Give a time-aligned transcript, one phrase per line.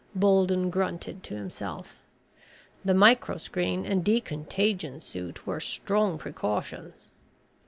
[0.15, 1.93] Bolden grunted to himself.
[2.83, 7.11] The microscreen and decontagion suit were strong precautions.